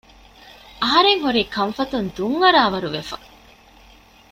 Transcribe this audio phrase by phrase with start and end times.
[0.81, 3.17] އަހަރެންހުރީ ކަންފަތުން ދުން އަރާވަރު ވެފަ